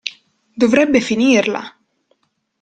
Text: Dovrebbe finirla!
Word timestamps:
Dovrebbe 0.61 0.99
finirla! 0.99 1.61